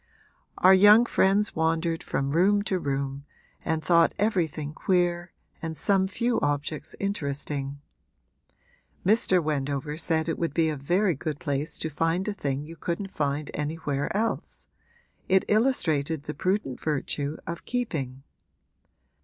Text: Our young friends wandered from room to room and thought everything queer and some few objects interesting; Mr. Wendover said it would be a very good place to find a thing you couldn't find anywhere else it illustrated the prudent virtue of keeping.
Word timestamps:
Our 0.57 0.73
young 0.73 1.05
friends 1.05 1.55
wandered 1.55 2.01
from 2.01 2.31
room 2.31 2.63
to 2.63 2.79
room 2.79 3.23
and 3.63 3.83
thought 3.85 4.15
everything 4.17 4.73
queer 4.73 5.31
and 5.61 5.77
some 5.77 6.07
few 6.07 6.39
objects 6.39 6.95
interesting; 6.99 7.81
Mr. 9.05 9.43
Wendover 9.43 9.97
said 9.97 10.27
it 10.27 10.39
would 10.39 10.55
be 10.55 10.69
a 10.69 10.75
very 10.75 11.13
good 11.13 11.39
place 11.39 11.77
to 11.77 11.91
find 11.91 12.27
a 12.27 12.33
thing 12.33 12.63
you 12.65 12.77
couldn't 12.77 13.11
find 13.13 13.51
anywhere 13.53 14.11
else 14.17 14.67
it 15.29 15.45
illustrated 15.47 16.23
the 16.23 16.33
prudent 16.33 16.79
virtue 16.79 17.37
of 17.45 17.65
keeping. 17.65 18.23